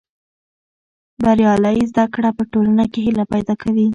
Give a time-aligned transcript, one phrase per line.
[1.21, 3.87] بریالۍ زده کړه په ټولنه کې هیله پیدا کوي.